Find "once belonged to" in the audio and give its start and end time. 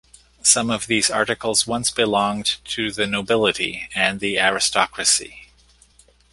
1.67-2.89